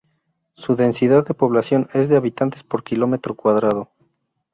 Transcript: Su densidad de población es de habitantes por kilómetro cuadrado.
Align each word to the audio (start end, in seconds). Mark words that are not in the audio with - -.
Su 0.55 0.75
densidad 0.75 1.27
de 1.27 1.35
población 1.35 1.85
es 1.93 2.09
de 2.09 2.15
habitantes 2.15 2.63
por 2.63 2.83
kilómetro 2.83 3.35
cuadrado. 3.35 3.91